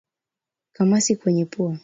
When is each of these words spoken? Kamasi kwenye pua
Kamasi 0.73 1.15
kwenye 1.15 1.45
pua 1.45 1.77